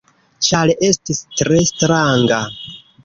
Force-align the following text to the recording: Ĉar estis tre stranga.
Ĉar 0.47 0.71
estis 0.87 1.21
tre 1.41 1.63
stranga. 1.73 2.41